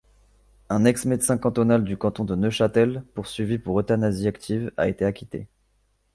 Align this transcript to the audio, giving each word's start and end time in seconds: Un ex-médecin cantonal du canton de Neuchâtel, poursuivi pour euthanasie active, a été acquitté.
Un 0.69 0.83
ex-médecin 0.85 1.37
cantonal 1.37 1.83
du 1.83 1.95
canton 1.95 2.25
de 2.25 2.33
Neuchâtel, 2.33 3.03
poursuivi 3.13 3.59
pour 3.59 3.79
euthanasie 3.79 4.27
active, 4.27 4.71
a 4.75 4.87
été 4.87 5.05
acquitté. 5.05 5.45